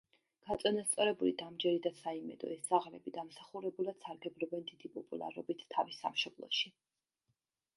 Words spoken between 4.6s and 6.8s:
დიდი პოპულარობით თავის სამშობლოში.